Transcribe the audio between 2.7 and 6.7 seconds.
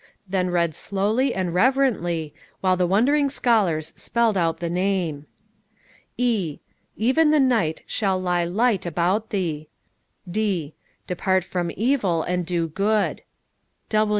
the wondering scholars spelled out the name. "E